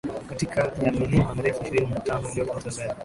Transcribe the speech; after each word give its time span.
katika 0.29 0.61
ya 0.83 0.91
milima 0.91 1.35
mirefu 1.35 1.63
ishirini 1.63 1.91
na 1.91 1.99
tano 1.99 2.29
iliyopo 2.29 2.59
Tanzania 2.59 2.95